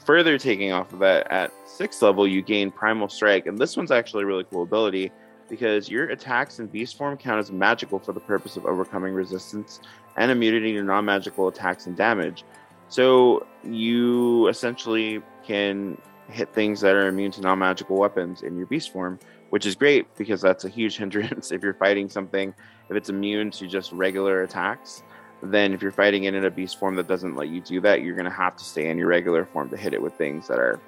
[0.05, 3.45] further taking off of that, at sixth level, you gain Primal Strike.
[3.45, 5.11] And this one's actually a really cool ability
[5.49, 9.79] because your attacks in beast form count as magical for the purpose of overcoming resistance
[10.17, 12.43] and immunity to non magical attacks and damage.
[12.89, 15.97] So you essentially can
[16.29, 19.19] hit things that are immune to non magical weapons in your beast form
[19.53, 22.55] which is great because that's a huge hindrance if you're fighting something.
[22.89, 25.03] If it's immune to just regular attacks,
[25.43, 28.01] then if you're fighting it in a beast form that doesn't let you do that,
[28.01, 30.47] you're going to have to stay in your regular form to hit it with things
[30.47, 30.79] that are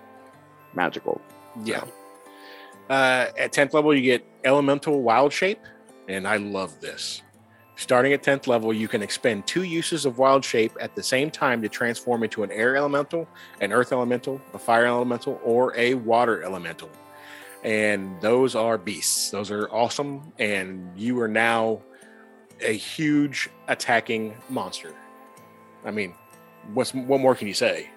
[0.74, 1.22] magical.
[1.64, 1.84] Yeah.
[2.90, 5.60] Uh, at 10th level, you get elemental wild shape,
[6.08, 7.22] and I love this.
[7.78, 11.30] Starting at 10th level, you can expend two uses of wild shape at the same
[11.30, 13.28] time to transform into an air elemental,
[13.60, 16.90] an earth elemental, a fire elemental, or a water elemental.
[17.66, 19.32] And those are beasts.
[19.32, 20.32] Those are awesome.
[20.40, 21.82] And you are now
[22.62, 24.94] a huge attacking monster.
[25.84, 26.14] I mean,
[26.74, 27.90] what's what more can you say?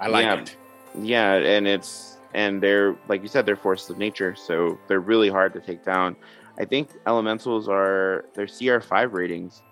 [0.00, 0.40] I like Yeah.
[0.40, 0.56] it.
[1.00, 5.28] Yeah, and it's and they're like you said, they're forces of nature, so they're really
[5.28, 6.16] hard to take down.
[6.58, 9.62] I think elementals are they're CR five ratings,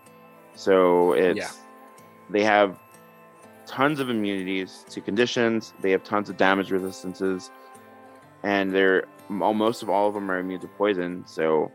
[0.55, 1.51] so it's Yeah.
[2.31, 2.79] they have
[3.67, 5.73] tons of immunities to conditions.
[5.81, 7.51] They have tons of damage resistances,
[8.43, 9.05] and they're
[9.41, 11.25] almost of all of them are immune to poison.
[11.27, 11.71] So,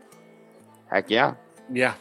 [0.90, 1.34] heck yeah.
[1.72, 1.94] Yeah.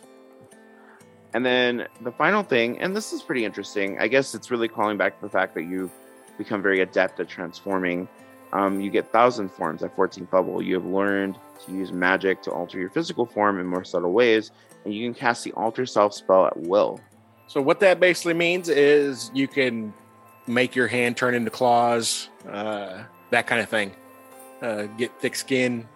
[1.34, 3.99] And then the final thing, and this is pretty interesting.
[3.99, 5.91] I guess it's really calling back to the fact that you
[6.38, 8.08] become very adept at transforming.
[8.53, 10.62] Um, you get thousand forms at 14th level.
[10.62, 14.51] You have learned to use magic to alter your physical form in more subtle ways,
[14.86, 16.99] and you can cast the alter self spell at will.
[17.47, 19.93] So what that basically means is you can
[20.47, 23.91] make your hand turn into claws, uh, that kind of thing.
[24.62, 25.88] Uh, get thick skin,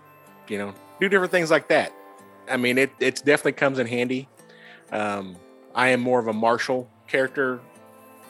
[0.48, 1.94] you know, do different things like that.
[2.52, 4.28] I mean, it it definitely comes in handy.
[4.92, 5.36] Um,
[5.74, 7.60] I am more of a martial character.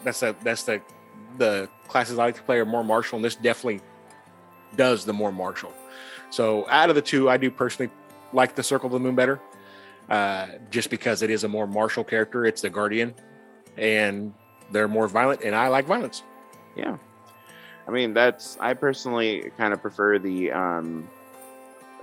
[0.03, 0.81] That's a that's the
[1.37, 3.81] the classes I like to play are more martial, and this definitely
[4.75, 5.73] does the more martial.
[6.29, 7.91] So out of the two, I do personally
[8.33, 9.41] like the Circle of the Moon better
[10.09, 12.45] uh, just because it is a more martial character.
[12.45, 13.13] It's the Guardian,
[13.77, 14.33] and
[14.71, 16.23] they're more violent, and I like violence.
[16.75, 16.97] Yeah.
[17.87, 21.09] I mean, that's I personally kind of prefer the um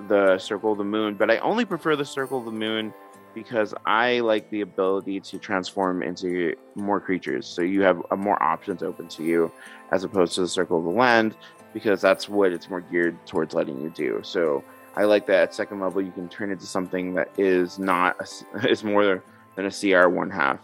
[0.07, 2.93] the Circle of the Moon, but I only prefer the Circle of the Moon
[3.35, 7.47] because I like the ability to transform into more creatures.
[7.47, 9.53] So you have uh, more options open to you
[9.93, 11.37] as opposed to the Circle of the Land
[11.73, 14.21] because that's what it's more geared towards letting you do.
[14.23, 14.65] So
[14.97, 18.17] I like that at second level you can turn into something that is not
[18.55, 19.23] a is more
[19.55, 20.61] than a CR one half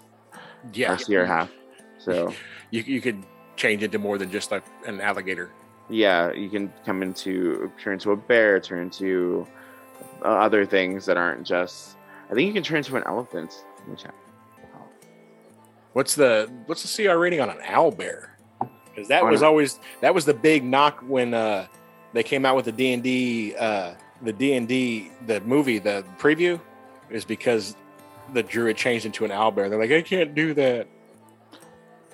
[0.73, 1.51] Yeah, or CR half.
[1.97, 2.35] So
[2.70, 3.25] you you could
[3.57, 5.53] change into more than just like an alligator.
[5.88, 9.47] Yeah, you can come into turn into a bear, turn into
[10.25, 11.97] uh, other things that aren't just.
[12.31, 13.64] I think you can turn into an elephant.
[13.81, 14.14] Let me check.
[15.92, 18.37] What's the what's the CR rating on an owl bear?
[18.94, 21.66] Because that On was a- always that was the big knock when uh,
[22.12, 25.79] they came out with the D and D uh, the D and D the movie
[25.79, 26.61] the preview
[27.11, 27.77] is because
[28.33, 29.68] the druid changed into an owl bear.
[29.68, 30.88] They're like, I can't do that.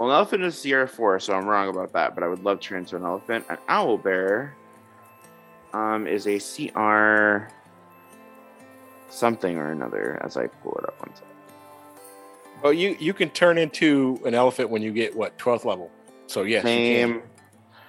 [0.00, 2.14] Well, an elephant is CR four, so I'm wrong about that.
[2.14, 3.44] But I would love to turn into an elephant.
[3.50, 4.56] An owl bear,
[5.74, 7.52] um, is a CR
[9.10, 10.18] something or another.
[10.24, 11.28] As I pull it up one second.
[12.64, 15.90] Oh, you you can turn into an elephant when you get what twelfth level.
[16.26, 17.22] So yes, Same.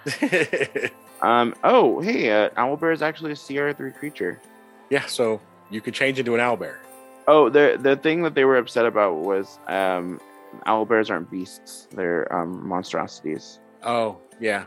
[1.22, 1.54] Um.
[1.64, 4.42] Oh, hey, uh, owl bear is actually a CR three creature.
[4.90, 6.80] yeah, so you could change into an owl bear.
[7.28, 10.20] Oh, the the thing that they were upset about was um,
[10.66, 13.60] owl bears aren't beasts; they're um, monstrosities.
[13.84, 14.66] Oh yeah,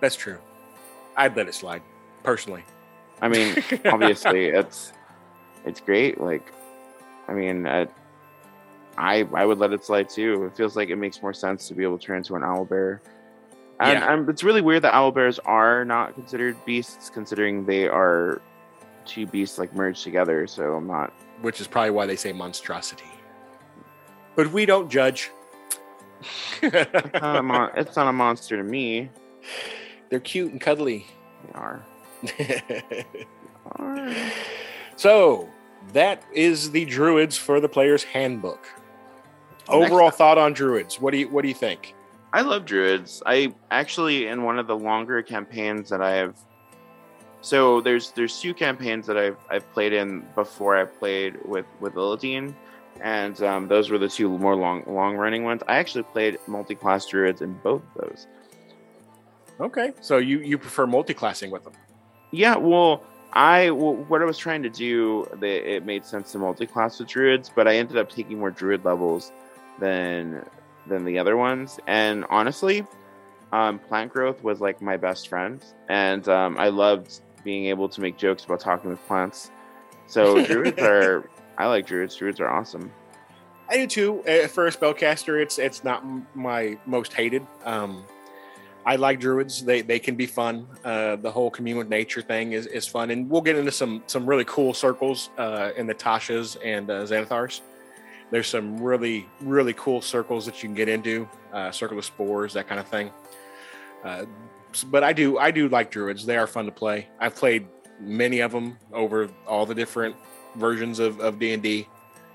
[0.00, 0.38] that's true.
[1.16, 1.82] I'd let it slide
[2.22, 2.64] personally.
[3.22, 4.92] I mean, obviously, it's
[5.64, 6.20] it's great.
[6.20, 6.52] Like,
[7.28, 7.86] I mean, uh,
[8.98, 10.44] I I would let it slide too.
[10.44, 12.64] It feels like it makes more sense to be able to turn into an owl
[12.64, 13.00] bear.
[13.78, 14.12] And Yeah.
[14.12, 18.40] um, it's really weird that owl bears are not considered beasts, considering they are
[19.04, 20.46] two beasts like merged together.
[20.46, 21.12] So I'm not.
[21.42, 23.04] which is probably why they say monstrosity.
[24.36, 25.30] But we don't judge.
[26.62, 29.10] It's not a, mon- it's not a monster to me.
[30.08, 31.06] They're cute and cuddly.
[31.46, 31.84] They are.
[33.80, 34.32] Alright.
[34.96, 35.48] so
[35.92, 38.66] that is the druids for the player's handbook.
[39.68, 41.00] Next Overall thought on druids.
[41.00, 41.94] What do you what do you think?
[42.32, 43.22] I love druids.
[43.26, 46.36] I actually in one of the longer campaigns that I have.
[47.40, 51.94] So there's there's two campaigns that I've I've played in before I played with with
[51.94, 52.54] Illidan,
[53.02, 55.62] and um, those were the two more long long running ones.
[55.68, 58.26] I actually played multi class druids in both of those.
[59.60, 59.92] Okay.
[60.00, 61.72] So you you prefer multi-classing with them.
[62.30, 66.38] Yeah, well, I well, what I was trying to do, the, it made sense to
[66.38, 69.32] multi-class with druids, but I ended up taking more druid levels
[69.78, 70.44] than
[70.86, 71.80] than the other ones.
[71.86, 72.84] And honestly,
[73.52, 78.00] um, plant growth was like my best friend, and um, I loved being able to
[78.00, 79.50] make jokes about talking with plants.
[80.06, 82.16] So druids are, I like druids.
[82.16, 82.92] Druids are awesome.
[83.68, 84.48] I do too.
[84.48, 86.04] For a spellcaster, it's it's not
[86.36, 87.46] my most hated.
[87.64, 88.04] Um,
[88.84, 89.64] I like druids.
[89.64, 90.68] They they can be fun.
[90.84, 94.04] Uh, the whole commune with nature thing is, is fun, and we'll get into some
[94.06, 97.62] some really cool circles uh, in the Tashas and uh, Xanathars.
[98.30, 101.28] There's some really really cool circles that you can get into.
[101.52, 103.10] Uh, Circle of spores, that kind of thing.
[104.04, 104.26] Uh,
[104.86, 106.24] but I do I do like druids.
[106.24, 107.08] They are fun to play.
[107.18, 107.66] I've played
[107.98, 110.14] many of them over all the different
[110.56, 111.88] versions of of D and D.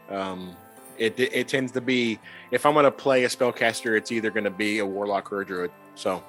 [0.10, 0.56] Um,
[0.98, 2.20] it, it tends to be
[2.52, 5.42] if I'm going to play a spellcaster, it's either going to be a warlock or
[5.42, 5.72] a druid.
[5.96, 6.24] So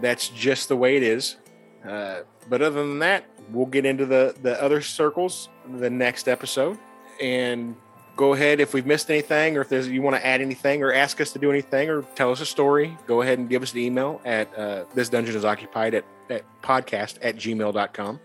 [0.00, 1.36] that's just the way it is.
[1.84, 6.78] Uh, but other than that, we'll get into the the other circles the next episode
[7.20, 7.76] and
[8.16, 10.92] go ahead if we've missed anything or if there's you want to add anything or
[10.92, 13.72] ask us to do anything or tell us a story go ahead and give us
[13.72, 18.20] an email at uh, this dungeon is occupied at, at podcast at gmail.com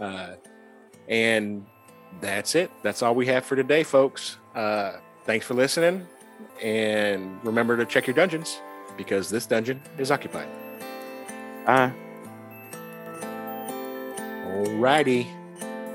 [0.00, 0.34] uh,
[1.08, 1.66] and
[2.20, 4.92] that's it that's all we have for today folks uh,
[5.24, 6.06] thanks for listening
[6.62, 8.60] and remember to check your dungeons
[8.96, 10.48] because this dungeon is occupied
[11.66, 11.92] Ah.
[14.46, 15.26] alrighty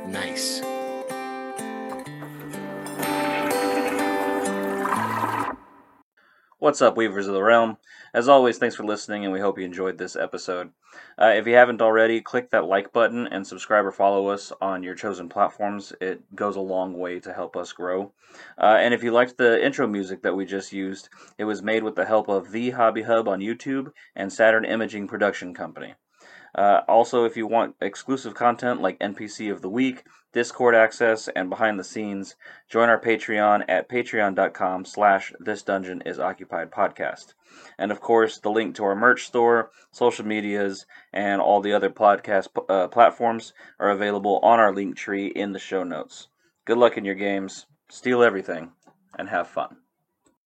[0.07, 0.61] nice
[6.59, 7.77] What's up, Weavers of the Realm?
[8.13, 10.71] As always, thanks for listening, and we hope you enjoyed this episode.
[11.17, 14.83] Uh, if you haven't already, click that like button and subscribe or follow us on
[14.83, 15.93] your chosen platforms.
[16.01, 18.11] It goes a long way to help us grow.
[18.57, 21.83] Uh, and if you liked the intro music that we just used, it was made
[21.83, 25.95] with the help of The Hobby Hub on YouTube and Saturn Imaging Production Company.
[26.55, 31.49] Uh, also, if you want exclusive content like NPC of the Week, Discord access, and
[31.49, 32.35] behind the scenes,
[32.67, 37.33] join our Patreon at patreon.com slash this dungeon is occupied podcast.
[37.77, 41.89] And of course, the link to our merch store, social medias, and all the other
[41.89, 46.27] podcast uh, platforms are available on our link tree in the show notes.
[46.65, 48.71] Good luck in your games, steal everything,
[49.17, 49.82] and have fun.